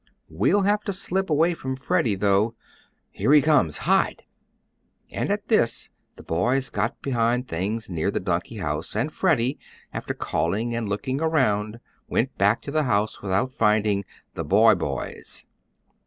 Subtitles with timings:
[0.31, 2.55] We'll have to slip away from Freddie, though.
[3.11, 3.77] Here he comes.
[3.85, 4.23] Hide!"
[5.11, 9.59] and at this the boys got behind things near the donkey house, and Freddie,
[9.93, 14.03] after calling and looking around, went back to the house without finding
[14.33, 15.45] the "boy boys."